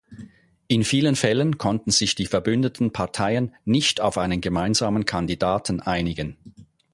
[0.67, 6.37] In vielen Fällen konnten sich die verbündeten Parteien nicht auf einen gemeinsamen Kandidaten einigen.